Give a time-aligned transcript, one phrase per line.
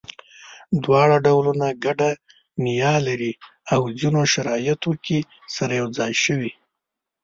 [0.83, 2.09] دواړه ډولونه ګډه
[2.65, 3.33] نیا لري
[3.73, 5.19] او ځینو شرایطو کې
[5.55, 6.51] سره یو ځای شوي.